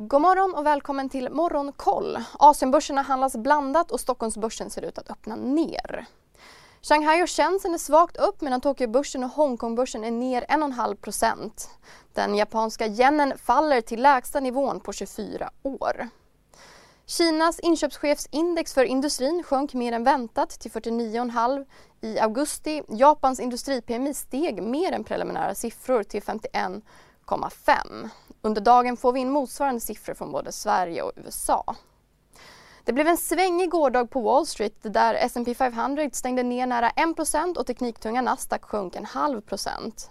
God 0.00 0.20
morgon 0.20 0.54
och 0.54 0.66
välkommen 0.66 1.08
till 1.08 1.30
Morgonkoll. 1.30 2.18
Asienbörserna 2.38 3.02
handlas 3.02 3.36
blandat 3.36 3.90
och 3.90 4.00
Stockholmsbörsen 4.00 4.70
ser 4.70 4.82
ut 4.82 4.98
att 4.98 5.10
öppna 5.10 5.36
ner. 5.36 6.06
Shanghai 6.82 7.22
och 7.22 7.30
Shenzhen 7.30 7.74
är 7.74 7.78
svagt 7.78 8.16
upp 8.16 8.40
medan 8.40 8.60
Tokyobörsen 8.60 9.24
och 9.24 9.30
Hongkongbörsen 9.30 10.04
är 10.04 10.10
ner 10.10 10.42
1,5% 10.42 11.50
Den 12.12 12.34
japanska 12.34 12.86
yenen 12.86 13.38
faller 13.38 13.80
till 13.80 14.02
lägsta 14.02 14.40
nivån 14.40 14.80
på 14.80 14.92
24 14.92 15.50
år. 15.62 16.08
Kinas 17.06 17.60
inköpschefsindex 17.60 18.74
för 18.74 18.84
industrin 18.84 19.42
sjönk 19.42 19.74
mer 19.74 19.92
än 19.92 20.04
väntat 20.04 20.50
till 20.50 20.70
49,5 20.70 21.66
i 22.00 22.18
augusti. 22.18 22.82
Japans 22.88 23.40
industri-PMI 23.40 24.14
steg 24.14 24.62
mer 24.62 24.92
än 24.92 25.04
preliminära 25.04 25.54
siffror 25.54 26.02
till 26.02 26.22
51,5. 26.22 28.08
Under 28.42 28.60
dagen 28.60 28.96
får 28.96 29.12
vi 29.12 29.20
in 29.20 29.30
motsvarande 29.30 29.80
siffror 29.80 30.14
från 30.14 30.32
både 30.32 30.52
Sverige 30.52 31.02
och 31.02 31.12
USA. 31.16 31.74
Det 32.84 32.92
blev 32.92 33.08
en 33.08 33.16
svängig 33.16 33.70
gårdag 33.70 34.10
på 34.10 34.20
Wall 34.20 34.46
Street 34.46 34.74
där 34.82 35.14
S&P 35.14 35.54
500 35.54 36.10
stängde 36.12 36.42
ner 36.42 36.66
nära 36.66 36.90
1 36.90 37.56
och 37.56 37.66
tekniktunga 37.66 38.22
Nasdaq 38.22 38.64
sjönk 38.64 38.96
en 38.96 39.04
halv 39.04 39.40
procent. 39.40 40.10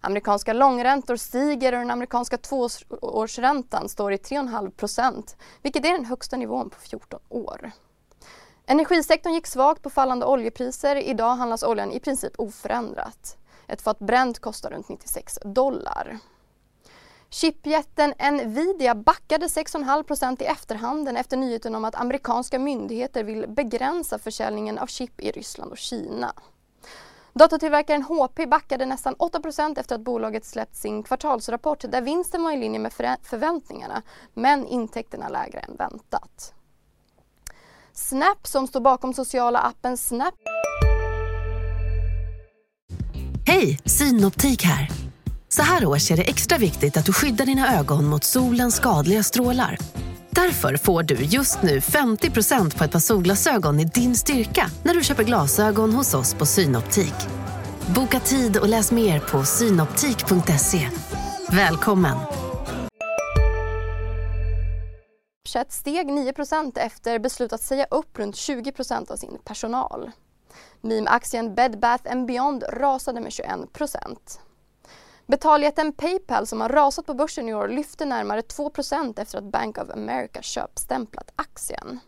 Amerikanska 0.00 0.52
långräntor 0.52 1.16
stiger 1.16 1.72
och 1.72 1.78
den 1.78 1.90
amerikanska 1.90 2.38
tvåårsräntan 2.38 3.88
står 3.88 4.12
i 4.12 4.16
3,5 4.16 4.70
procent 4.70 5.36
vilket 5.62 5.84
är 5.84 5.92
den 5.92 6.04
högsta 6.04 6.36
nivån 6.36 6.70
på 6.70 6.80
14 6.80 7.20
år. 7.28 7.70
Energisektorn 8.66 9.32
gick 9.32 9.46
svagt 9.46 9.82
på 9.82 9.90
fallande 9.90 10.26
oljepriser. 10.26 10.96
Idag 10.96 11.36
handlas 11.36 11.62
oljan 11.62 11.92
i 11.92 12.00
princip 12.00 12.32
oförändrat. 12.38 13.36
Ett 13.66 13.82
fat 13.82 13.98
Brent 13.98 14.38
kostar 14.38 14.70
runt 14.70 14.88
96 14.88 15.38
dollar. 15.44 16.18
Chipjätten 17.36 18.14
Nvidia 18.32 18.94
backade 18.94 19.46
6,5% 19.46 20.42
i 20.42 20.46
efterhanden 20.46 21.16
efter 21.16 21.36
nyheten 21.36 21.74
om 21.74 21.84
att 21.84 21.94
amerikanska 21.94 22.58
myndigheter 22.58 23.24
vill 23.24 23.48
begränsa 23.48 24.18
försäljningen 24.18 24.78
av 24.78 24.86
chip 24.86 25.20
i 25.20 25.30
Ryssland 25.30 25.72
och 25.72 25.78
Kina. 25.78 26.32
Datortillverkaren 27.32 28.02
HP 28.02 28.46
backade 28.50 28.86
nästan 28.86 29.14
8% 29.14 29.80
efter 29.80 29.94
att 29.94 30.00
bolaget 30.00 30.44
släppt 30.44 30.76
sin 30.76 31.02
kvartalsrapport 31.02 31.84
där 31.88 32.02
vinsten 32.02 32.42
var 32.42 32.52
i 32.52 32.56
linje 32.56 32.78
med 32.78 32.92
förväntningarna 33.22 34.02
men 34.34 34.66
intäkterna 34.66 35.28
lägre 35.28 35.58
än 35.58 35.76
väntat. 35.76 36.54
Snap 37.92 38.46
som 38.46 38.66
står 38.66 38.80
bakom 38.80 39.14
sociala 39.14 39.58
appen 39.58 39.96
Snap. 39.96 40.34
Hej, 43.46 43.78
Synoptik 43.84 44.64
här. 44.64 45.05
Så 45.56 45.62
här 45.62 45.86
års 45.86 46.10
är 46.10 46.16
det 46.16 46.22
extra 46.22 46.58
viktigt 46.58 46.96
att 46.96 47.06
du 47.06 47.12
skyddar 47.12 47.46
dina 47.46 47.78
ögon 47.78 48.04
mot 48.04 48.24
solens 48.24 48.76
skadliga 48.76 49.22
strålar. 49.22 49.78
Därför 50.30 50.76
får 50.76 51.02
du 51.02 51.14
just 51.14 51.62
nu 51.62 51.78
50% 51.78 52.78
på 52.78 52.84
ett 52.84 52.92
par 52.92 52.98
solglasögon 52.98 53.80
i 53.80 53.84
din 53.84 54.16
styrka 54.16 54.66
när 54.82 54.94
du 54.94 55.04
köper 55.04 55.24
glasögon 55.24 55.92
hos 55.92 56.14
oss 56.14 56.34
på 56.34 56.46
Synoptik. 56.46 57.14
Boka 57.94 58.20
tid 58.20 58.56
och 58.56 58.68
läs 58.68 58.92
mer 58.92 59.20
på 59.20 59.44
synoptik.se. 59.44 60.88
Välkommen! 61.50 62.16
Snapchat 65.48 65.72
steg 65.72 66.06
9% 66.06 66.78
efter 66.78 67.18
beslut 67.18 67.52
att 67.52 67.62
säga 67.62 67.86
upp 67.90 68.18
runt 68.18 68.34
20% 68.34 69.12
av 69.12 69.16
sin 69.16 69.38
personal. 69.44 70.10
Meme-aktien 70.80 71.54
Bed 71.54 71.78
Bath 71.80 72.26
Beyond 72.26 72.64
rasade 72.72 73.20
med 73.20 73.32
21 73.32 73.72
Betaljätten 75.26 75.92
Paypal 75.92 76.46
som 76.46 76.60
har 76.60 76.68
rasat 76.68 77.06
på 77.06 77.14
börsen 77.14 77.48
i 77.48 77.54
år 77.54 77.68
lyfte 77.68 78.04
närmare 78.04 78.40
2% 78.40 79.20
efter 79.20 79.38
att 79.38 79.44
Bank 79.44 79.78
of 79.78 79.90
America 79.90 80.42
köpstämplat 80.42 81.32
aktien. 81.36 82.00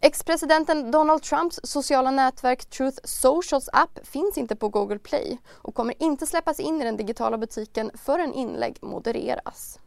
Ex-presidenten 0.00 0.90
Donald 0.90 1.22
Trumps 1.22 1.60
sociala 1.62 2.10
nätverk 2.10 2.64
Truth 2.70 2.98
Socials 3.04 3.68
app 3.72 4.06
finns 4.06 4.38
inte 4.38 4.56
på 4.56 4.68
Google 4.68 4.98
Play 4.98 5.38
och 5.48 5.74
kommer 5.74 6.02
inte 6.02 6.26
släppas 6.26 6.60
in 6.60 6.80
i 6.80 6.84
den 6.84 6.96
digitala 6.96 7.38
butiken 7.38 7.90
förrän 7.94 8.32
inlägg 8.34 8.78
modereras. 8.80 9.78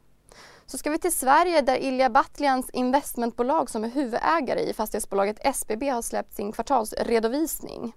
Så 0.65 0.77
ska 0.77 0.89
vi 0.89 0.97
till 0.97 1.17
Sverige 1.17 1.61
där 1.61 1.77
Ilja 1.77 2.09
Batljans 2.09 2.69
investmentbolag 2.69 3.69
som 3.69 3.83
är 3.83 3.89
huvudägare 3.89 4.61
i 4.61 4.73
fastighetsbolaget 4.73 5.45
SBB 5.45 5.89
har 5.89 6.01
släppt 6.01 6.35
sin 6.35 6.51
kvartalsredovisning. 6.51 7.93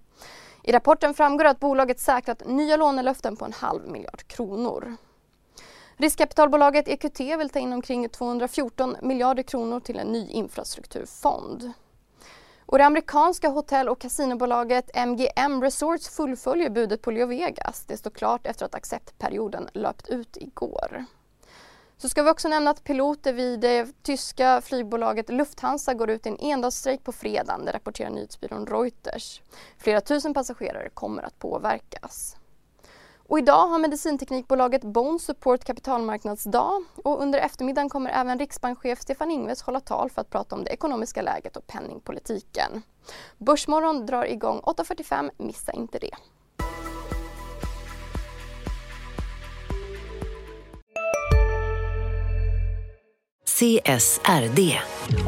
I 0.67 0.73
rapporten 0.73 1.15
framgår 1.15 1.45
att 1.45 1.61
bolaget 1.61 2.01
säkrat 2.01 2.43
nya 2.47 2.77
lånelöften 2.77 3.37
på 3.37 3.45
en 3.45 3.53
halv 3.53 3.89
miljard 3.89 4.23
kronor. 4.27 4.97
Riskkapitalbolaget 5.97 6.89
EQT 6.89 7.21
vill 7.21 7.51
ta 7.51 7.59
in 7.59 7.73
omkring 7.73 8.09
214 8.09 8.97
miljarder 9.03 9.43
kronor 9.43 9.81
till 9.81 9.99
en 9.99 10.07
ny 10.07 10.31
infrastrukturfond. 10.31 11.73
Och 12.67 12.79
det 12.79 12.85
amerikanska 12.85 13.49
hotell 13.49 13.89
och 13.89 14.01
kasinobolaget 14.01 14.91
MGM 15.07 15.63
Resorts 15.63 16.09
fullföljer 16.09 16.71
budet 16.71 17.03
på 17.03 17.11
Leo 17.11 17.27
Vegas. 17.27 17.85
Det 17.87 17.97
står 17.97 18.11
klart 18.11 18.47
efter 18.47 18.67
att 18.67 18.75
acceptperioden 18.75 19.69
löpt 19.73 20.09
ut 20.09 20.37
igår. 20.37 21.05
Så 22.04 22.09
ska 22.09 22.22
vi 22.22 22.31
också 22.31 22.48
nämna 22.48 22.70
att 22.70 22.84
piloter 22.84 23.32
vid 23.32 23.60
det 23.60 24.03
tyska 24.03 24.60
flygbolaget 24.60 25.28
Lufthansa 25.28 25.94
går 25.94 26.10
ut 26.10 26.26
i 26.26 26.28
en 26.28 26.41
endagsstrejk 26.41 27.04
på 27.04 27.12
fredag, 27.12 27.59
det 27.66 27.72
rapporterar 27.72 28.10
nyhetsbyrån 28.10 28.66
Reuters. 28.66 29.42
Flera 29.78 30.00
tusen 30.00 30.34
passagerare 30.34 30.88
kommer 30.88 31.22
att 31.22 31.38
påverkas. 31.38 32.37
Och 33.28 33.38
idag 33.38 33.66
har 33.66 33.78
medicinteknikbolaget 33.78 34.84
Bone 34.84 35.19
Support 35.19 35.65
kapitalmarknadsdag 35.65 36.84
och 37.04 37.22
under 37.22 37.38
eftermiddagen 37.38 37.88
kommer 37.88 38.10
även 38.10 38.38
riksbankschef 38.38 39.00
Stefan 39.00 39.31
Ingves 39.31 39.62
hålla 39.62 39.81
tal 39.81 40.10
för 40.10 40.21
att 40.21 40.31
prata 40.31 40.54
om 40.54 40.65
det 40.65 40.71
ekonomiska 40.71 41.22
läget 41.22 41.56
och 41.56 41.66
penningpolitiken. 41.66 42.82
Börsmorgon 43.38 44.06
drar 44.06 44.25
igång 44.25 44.60
8.45, 44.60 45.31
missa 45.36 45.72
inte 45.72 45.98
det. 45.98 46.16
CSRD. 53.54 54.78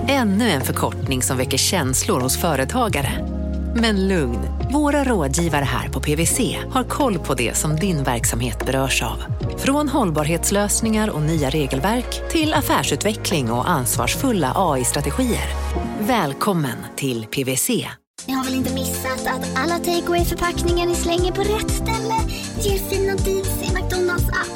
Ännu 0.09 0.51
en 0.51 0.61
förkortning 0.61 1.23
som 1.23 1.37
väcker 1.37 1.59
känslor 1.59 2.21
hos 2.21 2.41
företagare. 2.41 3.29
Men 3.75 4.09
lugn, 4.09 4.39
våra 4.73 5.05
rådgivare 5.05 5.65
här 5.65 5.89
på 5.89 6.01
PWC 6.01 6.41
har 6.71 6.85
koll 6.85 7.19
på 7.19 7.35
det 7.35 7.57
som 7.57 7.77
din 7.77 8.03
verksamhet 8.03 8.67
berörs 8.67 9.03
av. 9.03 9.23
Från 9.59 9.89
hållbarhetslösningar 9.89 11.11
och 11.11 11.23
nya 11.23 11.51
regelverk 11.51 12.31
till 12.31 12.55
affärsutveckling 12.55 13.51
och 13.51 13.71
ansvarsfulla 13.71 14.53
AI-strategier. 14.57 15.49
Välkommen 16.01 16.77
till 16.97 17.27
PWC. 17.27 17.69
Ni 18.27 18.33
har 18.33 18.45
väl 18.45 18.55
inte 18.55 18.75
missat 18.75 19.27
att 19.27 19.59
alla 19.59 19.79
takeaway 19.79 20.25
förpackningar 20.25 20.87
ni 20.87 20.95
slänger 20.95 21.33
på 21.33 21.41
rätt 21.41 21.71
ställe 21.71 22.15
ger 22.61 22.79
fina 22.79 23.15
deals 23.17 23.63
i 23.63 23.75
McDonalds 23.75 24.29
app. 24.29 24.56